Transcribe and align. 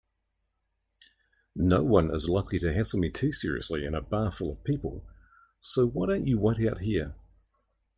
Noone 1.55 2.09
is 2.09 2.27
likely 2.27 2.57
to 2.57 2.73
hassle 2.73 2.97
me 2.97 3.11
too 3.11 3.31
seriously 3.31 3.85
in 3.85 3.93
a 3.93 4.01
bar 4.01 4.31
full 4.31 4.51
of 4.51 4.63
people, 4.63 5.05
so 5.59 5.85
why 5.85 6.07
don't 6.07 6.25
you 6.25 6.39
wait 6.39 6.67
out 6.67 6.79
here? 6.79 7.13